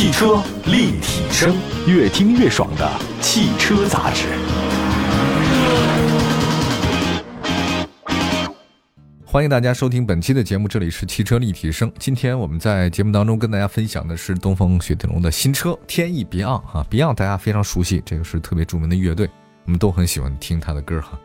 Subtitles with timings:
[0.00, 1.54] 汽车立体声，
[1.86, 4.28] 越听越爽的汽车杂志。
[9.26, 11.92] 欢迎大家收听本期的节目，这里是汽车立体声。
[11.98, 19.28] 今天我们在节目当中跟大家分享的是东风雪铁龙的新车天翼 Beyond 哈，Beyond 大家非常熟悉，这个是特别著名的乐队，
[19.66, 21.20] 我们都很喜欢听他的歌哈。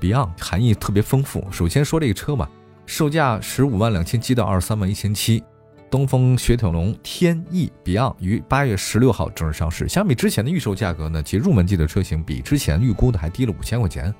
[0.00, 2.48] Beyond 含义特别丰富，首先说这个车吧，
[2.86, 5.42] 售价十五万两千七到二十三万一千七，
[5.90, 9.88] 东风雪铁龙天翼 Beyond 于八月十六号正式上市。
[9.88, 14.14] 相比之前的预售价格呢，其入门级的车型比之前预估的还低了五千块钱。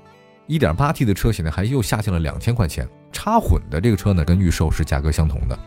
[0.47, 2.85] 一点八 T 的车型呢，还又下降了两千块钱。
[3.13, 5.57] 插混的这个车呢，跟预售是价格相同的。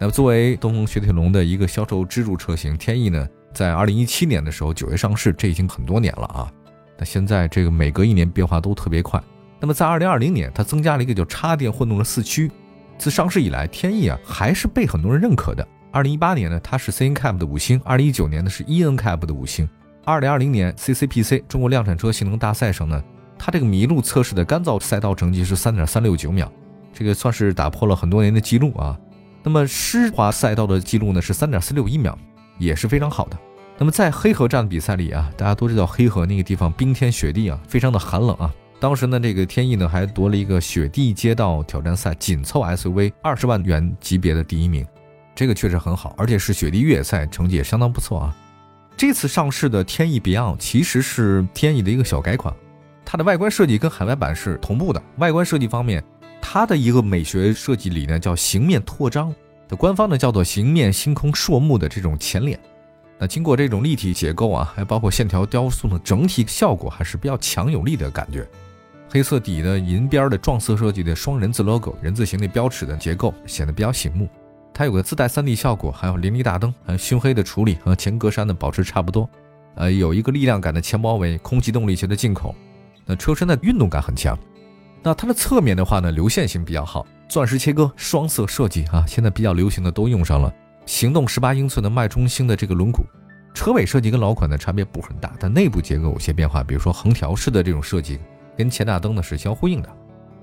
[0.00, 6.52] 那么作为东风雪铁龙的一个销售支柱车型，天翼呢，在二零一七年的时候九月上市，这已经很多年了啊。
[6.98, 9.22] 那现在这个每隔一年变化都特别快。
[9.60, 12.50] 那么在二零二零年，它增加了一个叫插电混动的四驱。
[12.98, 15.66] 自上市以来，天翼啊还是被很多人认可的。
[15.92, 19.66] 二零一八年呢，它是 C N CAP 的五星；二零一九年呢是 E N CAP 的五星；
[20.04, 23.02] 二零二零年 C C P C 中国量产车性能大赛上呢。
[23.38, 26.50] 它这个麋鹿测试的干燥赛道成绩是三点三六九秒，
[26.92, 28.98] 这个算是打破了很多年的记录啊。
[29.42, 32.18] 那么湿滑赛道的记录呢是三点四六一秒，
[32.58, 33.38] 也是非常好的。
[33.78, 38.52] 那么在黑河站的比赛里啊，大家都知道黑河那个地方冰天雪地啊，非常的寒冷啊。
[38.78, 44.86] 当时呢，这个天翼呢还夺了一个雪地街道挑战赛紧凑 SUV 二十万元级别的第一名，
[45.34, 48.36] 这个确实很好，而且是雪地越野赛成绩也相当不错啊。
[48.96, 52.54] 这次上市的天翼 Beyond 其实是天翼的一个小改款。
[53.04, 55.02] 它的外观设计跟海外版是同步的。
[55.18, 56.02] 外观设计方面，
[56.40, 59.34] 它的一个美学设计理念叫形面拓张，
[59.68, 62.58] 的官方呢叫做形面星空硕目的这种前脸。
[63.18, 68.46] 那经过这种立体结构啊，还包括线条雕塑的整体效果还是比较强有力的感觉。
[69.16, 74.28] 黑色底的银边的撞色设计的双人字 logo，人字形的标尺的结构显得比较醒目。
[74.74, 79.26] 它有个自带 3D 效果，还有淋漓大灯，还有熏黑的处理和前格栅的保持差不多。
[79.74, 82.54] 呃，有一个力量感的前包围，空气动力学的进口。
[83.06, 84.38] 那车身的运动感很强，
[85.02, 90.52] 那它的侧面的话呢，流线型比较好，钻石切割，双色设计啊，现在比较流行的都用上了。
[90.84, 93.00] 行动十八英寸的脉冲星的这个轮毂，
[93.54, 98.18] 车尾设计跟老款的差别不很大，但内部结构有些变化，比如说横条式的这种设计，
[98.56, 99.88] 跟前大灯呢是相呼应的。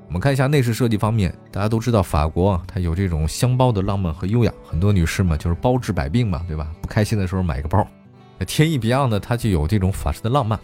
[0.07, 6.71] 我们看一下内饰设计方面，大家都知道法国啊，它有这种箱包的浪漫和优雅，很多女士嘛就是包治百病嘛，对吧？
[6.81, 7.87] 不开心的时候买个包。
[8.37, 10.59] 那天翼 Beyond 呢，它就有这种法式的浪漫。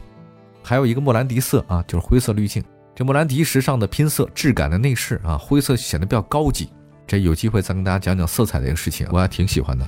[0.61, 2.63] 还有一个莫兰迪色啊，就是灰色滤镜。
[2.93, 6.69] 这莫兰迪时尚的拼色质感的内饰啊，灰色显得比较高级。
[7.07, 9.87] 这有机会再跟大家讲讲色彩的一个事情，我还挺喜欢的。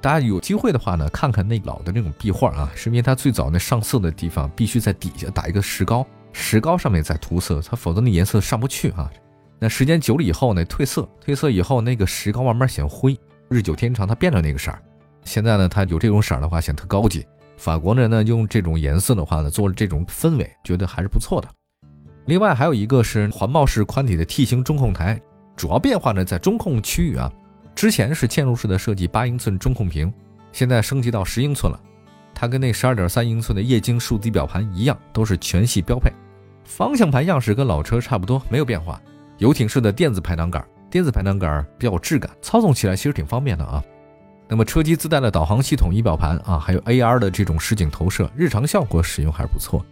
[0.00, 9.10] 大家有机会的话呢，看看那老的那种壁画啊，是因为它最早那上色的地方必须在底下打一个石膏，石膏上面再涂色，它否则那颜色上不去啊。
[9.58, 13.18] 那时间久了以后呢，褪色，褪色以后那个石膏慢慢显灰，
[13.48, 14.82] 日久天长它变了那个色儿。
[15.24, 17.26] 现在呢，它有这种色儿的话显得特高级。
[17.56, 21.48] 法国人呢用这种颜色的话呢，做了这种氛围，觉得还是不错的。
[22.24, 25.20] 另外还有一个是环抱式宽体的 T 型中控台，
[25.56, 27.30] 主要变化呢在中控区域啊，
[27.74, 30.10] 之前是嵌入式的设计，八英寸中控屏，
[30.52, 31.78] 现在升级到十英寸了。
[32.40, 36.10] 它跟那十二点三英寸的液晶数字仪表盘一样，都是全系标配。
[36.64, 38.98] 方向盘样式跟老车差不多，没有变化。
[39.36, 43.84] 游艇式的电子排挡杆，电子排挡杆比较有质感，操纵起来其实挺方便的啊。
[44.48, 49.84] 那么车机自带的导航系统、仪表盘啊，还有 AR 的这种实景投射，日常效果使用还是不错。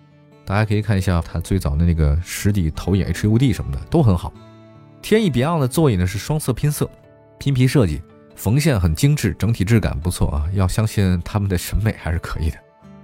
[0.46, 4.32] 大家可以看一下它最早的那个实体投影 HUD 什么的都很好。
[5.02, 6.88] 天翼 Beyond 的座椅呢是双色拼色，
[7.38, 8.00] 拼皮设计，
[8.38, 10.46] 缝线很精致，整体质感不错啊。
[10.54, 12.56] 要相信他们的审美还是可以的。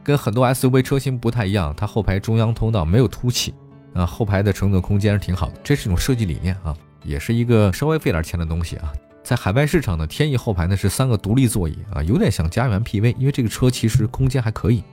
[0.04, 3.52] 跟很多 SUV 车型不太一样，它后排中央通道没有凸起
[3.94, 6.72] 啊，后排的乘坐空间是挺好的，这是一种设计理念啊，
[7.02, 8.92] 也是一个稍微费点钱的东西啊。
[9.24, 14.84] 在海外市场呢，天翼后排呢是三个独立座椅啊，有点像家园 PV，因为这个车其实空间还可以。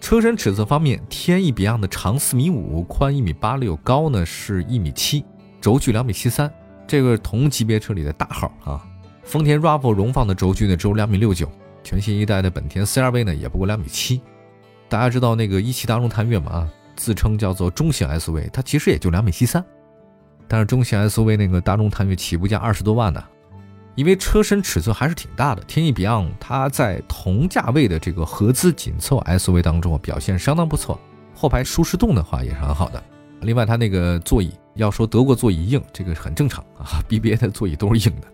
[0.00, 5.24] 车身尺寸方面，天翼 Beyond 的长四米五，宽一米八六，高呢是一米七，
[5.60, 6.48] 轴距两米七三，
[6.86, 8.86] 这个同级别车里的大号啊。
[9.28, 11.46] 丰田 RAV4 荣放的轴距呢只有两米六九，
[11.84, 14.22] 全新一代的本田 CR-V 呢也不过两米七。
[14.88, 19.62] 大家知道那个一汽大众探岳嘛啊，自称叫做中型 SUV，它其实也就两米七三，
[20.48, 23.22] 但是中型 SUV 那个大众探岳起步价二十多万呢。
[23.96, 30.98] 因为车身尺寸还是挺大的，天翼 Beyond 它在同价位的这个合资紧凑 SUV 当中表现相当不错，
[31.34, 33.02] 后排舒适度的话也是很好的。
[33.42, 38.28] 另外，它那个座椅要说德国座椅硬，这个很正常啊，BBA 的座椅都是硬的。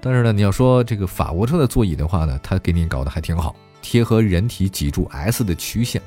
[0.00, 6.00] 但是呢，你要说这个法国车的座椅的话呢，它给你搞得还挺好，贴合人体脊柱 S 的曲线。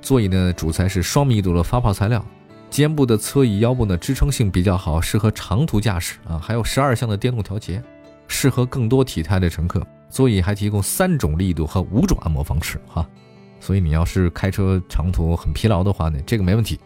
[0.00, 2.24] 座椅呢主材是双密度的发泡材料，
[2.70, 7.82] 肩部的侧翼腰部呢支撑性比较好，适合长途驾驶啊，还有十二项的电动调节。
[8.28, 13.06] 适合更多体态的乘客，座椅还提供三种力度和五种按摩方式哈。
[13.60, 16.80] 所以你要是开车长途很疲劳的话呢，这个没问题。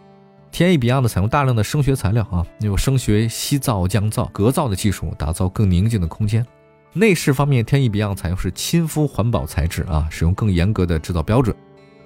[0.51, 6.45] 天翼 Beyond 采用大量的声学材料啊，有声学吸噪、降噪、隔噪的技术，打造更宁静的空间。
[6.93, 11.55] 内饰方面，天翼 Beyond 采用是亲肤环保材质啊，使用更严格的制造标准，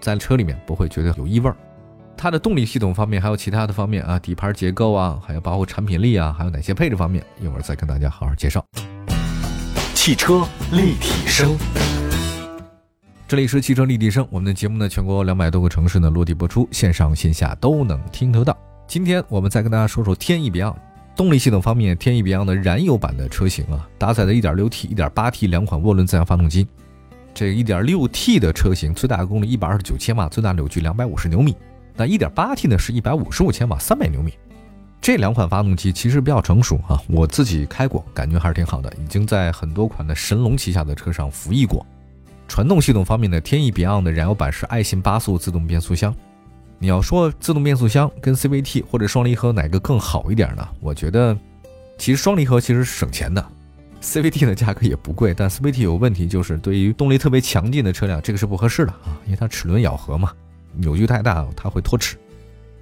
[0.02, 1.56] 在车里面不会觉得有异味儿。
[2.18, 8.64] 它的动力系统方面还有其他的方面啊，底盘结构啊，还有包括产品力啊，还有哪些配置方面，一会儿再跟大家好好介绍。
[9.96, 11.58] 汽车立体声。
[13.32, 18.58] 这里是汽车立体声，我们的节目呢，全国两百多个城市呢落地播出，线上线下都能听得到。
[18.90, 20.76] 今天我们再跟大家说说天翼 Beyond
[21.16, 26.68] 动力系统方面，天翼 Beyond 的燃油版的车型啊，搭载的 1.6T、1.8T 两款涡轮增压发动机。
[27.34, 31.56] 这 1.6T 的车型最大功率129千瓦，最大扭矩250牛米。
[31.96, 34.34] 那 1.8T 呢是155千瓦，300牛米。
[35.00, 41.86] 这两款发动机其实比较成熟啊，我自己开过，感觉还是挺好的，已经在很多款的神龙旗下的车上服役过。
[42.52, 46.14] 传动系统方面呢，天翼 Beyond 的燃油版是爱信八速自动变速箱。
[46.80, 50.68] 你要说自动变速箱跟 CVT 或者双离合哪个更好一点呢？
[50.82, 51.34] 我觉得，
[51.98, 53.42] 其实双离合其实是省钱的
[54.02, 60.34] ，CVT 的价格也不贵，但 CVT 有问题就是对于动力特别强劲的车辆，这个是不合适的啊，因为它齿轮咬合嘛，
[60.74, 62.18] 扭矩太大，它会脱齿。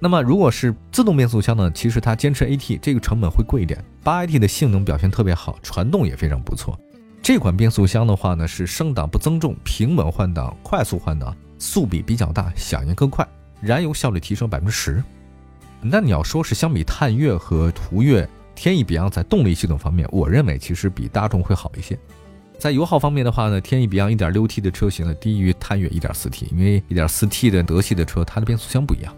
[0.00, 3.80] 那么如果是自动变速箱呢，其实它坚持 AT，这个成本会贵一点。
[4.02, 6.76] 八 AT 的性能表现特别好，传动也非常不错。
[7.22, 13.26] 这款变速箱的话呢，是升档不增重，平稳换挡，快速换挡，速比比较大，响应更快，
[13.60, 15.02] 燃油效率提升百分之十。
[15.82, 21.98] 那你要说是相比探岳和途岳，天翼 Beyond 在动力系统方面，我认为其实比大众会好一些。
[22.58, 29.14] 在油耗方面的话呢，天翼 Beyond 1.6T 的车型呢低于探岳 1.4T，因为 1.4T 的德系的车它的变速箱不一样。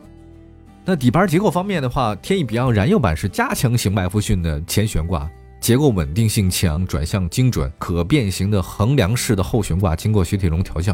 [0.84, 5.30] 那底盘结构方面的话，天翼 Beyond 燃油版是加强型麦弗逊的前悬挂。
[5.62, 10.92] 结构稳定性强，转向精准，可变形的横梁式的后悬挂，经过雪铁龙调校。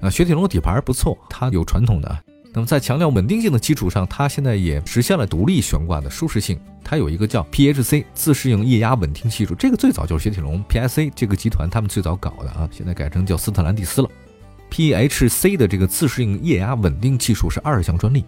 [0.00, 2.24] 啊，雪铁龙底盘不错，它有传统的。
[2.52, 6.58] 那么在强调稳定性的基础上，它现在也实现了独立悬挂的舒适性。
[6.82, 14.10] 它有一个叫 PHC 自适应液压稳定系数，这个最早就是雪铁龙 PSC 这个集团他们最早搞的啊，现在改成叫斯特兰蒂斯了。
[14.68, 18.24] PHC 的这个自适应液压稳定技术是二项专利，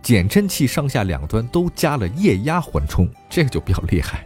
[0.00, 4.24] 减震器上下两端都加了液压缓冲，这个就比较厉害。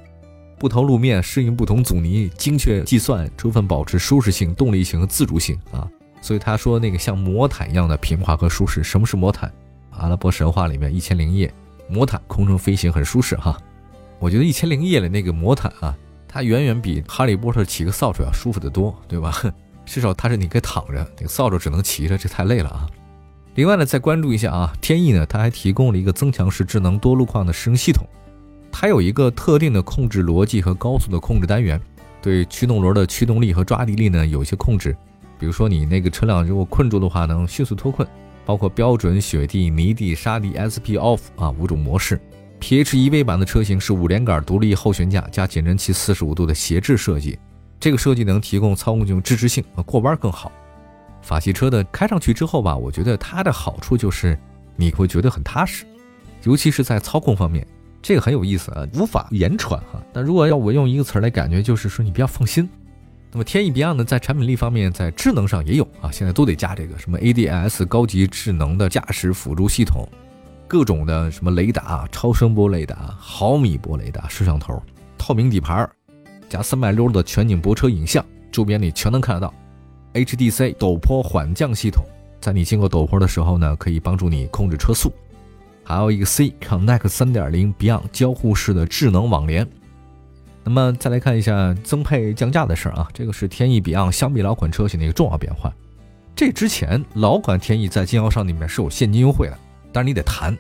[0.59, 5.89] 不同路面适应不同阻尼，精确计算，充分保持舒适性、动力性和自主性啊！
[6.21, 8.83] 所以他说那个像魔毯一样的平滑和舒适。
[8.83, 9.53] 什么是魔毯？
[9.91, 11.55] 阿拉伯神话里面一千零一夜，
[11.89, 13.57] 魔毯空中飞行很舒适哈。
[14.19, 15.97] 我觉得一千零一夜的那个魔毯啊，
[16.27, 19.33] 它远远比哈利波特骑个扫帚要舒服得多，对吧？
[19.87, 22.87] 至少它是你可以躺着，那个扫帚只能骑着，这太累了啊。
[23.55, 28.05] 另外呢，再关注一下啊，天翼呢，它还提供了一个增强式智能多路况的适应系统。
[28.81, 31.81] 它有一个特定的控制逻辑和高速的控制单元，
[32.23, 34.97] 对驱动轮的驱动力和抓地力呢有一些控制。
[35.37, 38.07] 比如说你那个车辆如果困住的话，能迅速脱困。
[38.47, 42.21] 包括标准、雪地、泥地、沙地、SP Off 啊五种模式。
[42.61, 47.37] PHEV 版的车型是五连杆独立后悬架加减震器四十五度的斜置设计，
[47.81, 50.53] 这个设计能提供操控性支持性，过弯更好。
[51.21, 54.39] 法系车的开上去之后吧，我觉得它的好处就是
[54.77, 55.85] 你会觉得很踏实，
[56.45, 57.67] 尤其是在操控方面。
[58.01, 60.03] 这个很有意思啊，无法言传哈。
[60.13, 62.69] 但如果要我用一个词来感觉，就是说你比较放心。
[63.31, 70.09] 那么天翼 Beyond 呢，在产品力方面，在智能上也有啊，现在都得加这个什么 ADS 高级智能的驾驶辅助系统，
[70.67, 74.83] 各种的什么雷达、超声波雷达、毫米波雷达、摄像头、
[75.19, 75.87] 透明底盘，
[76.49, 79.53] 加三百六十度的全景泊车影像，周边你全能看得到。
[80.15, 82.03] HDC 陡坡缓降系统，
[82.41, 85.13] 在你经过陡坡的时候呢，可以帮助你控制车速。
[85.89, 89.67] 还有一个 C Connect 三点零 Beyond 交互式的智能网联。
[90.63, 95.73] 那么再来看一下增配降价的事儿啊，这个是天翼 Beyond 相比老款车型的一个重要变化。
[96.37, 99.59] 这之前老款天翼在经销商里面是有现金优惠的，
[99.91, 100.55] 但是你得谈。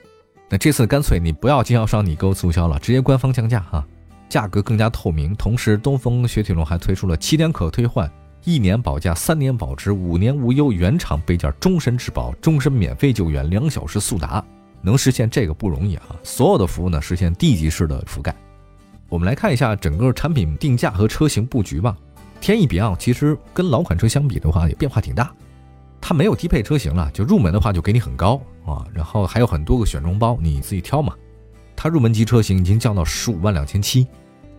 [0.49, 3.87] 那这次干脆你不要经销商你给我促销了，直接官方降价哈，
[4.31, 5.35] 价格更加透明。
[5.35, 8.11] 同时，东风雪铁龙还推出了七天可退换、
[8.45, 14.43] 一年保价、三年保值、五年无忧、原厂备件、终身质保、终身免费救援、两小时速达。
[14.83, 16.05] 能实现这个不容易啊！
[16.23, 18.35] 所有的服务呢，实现地级市的覆盖。
[19.09, 21.97] 我们来看一下整个产品定价和车型布局吧。
[22.41, 25.33] 天翼 Beyond 其实跟老款车相比的话，也变化挺大。
[26.01, 31.15] 它没有低配车型了，就入门的话就给你很高啊，然后还有很多个选装包，你自己挑嘛。
[31.75, 34.07] 它入门级车型已经降到十五万两千七，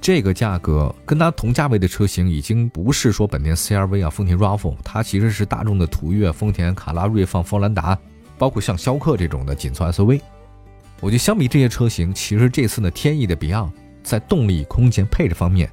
[0.02, 7.98] 这个价格跟它同价位的车型已经不是说本田 CR-V 啊、丰田 RAV4，它其实是大众的途岳、丰田卡拉、锐放、锋兰达。
[8.40, 10.22] 包括像逍客这种的紧凑 SUV，
[11.02, 13.70] 我觉得相比这些车型，其实这次呢天翼的 Beyond
[14.02, 15.70] 在动力、空间、配置方面，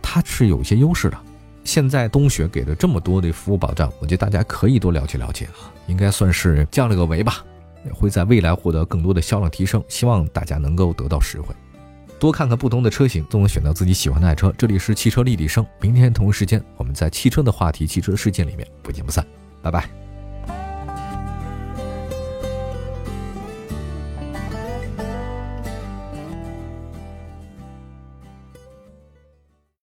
[0.00, 1.18] 它是有一些优势的。
[1.64, 7.44] 现在冬雪给的这么多的服务保障，我觉得大家可以多了解了解啊，应该算是降了个维吧，
[7.92, 11.54] 会在未来获得更多的销量提升，希望大家能够得到实惠。
[12.18, 14.52] 多看看不同的车型，都能选到自己喜欢的爱车。
[14.58, 19.24] 这里是汽车立体声，明天同一时间，我们在汽车的话题、汽车事件里面不见不散。
[19.62, 20.09] 拜拜。